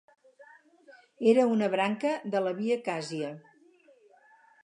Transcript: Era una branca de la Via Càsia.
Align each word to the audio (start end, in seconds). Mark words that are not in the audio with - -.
Era 1.33 1.43
una 1.49 1.67
branca 1.75 2.15
de 2.35 2.41
la 2.47 2.53
Via 2.61 2.79
Càsia. 2.87 3.31